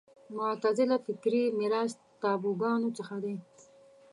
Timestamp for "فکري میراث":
1.05-1.91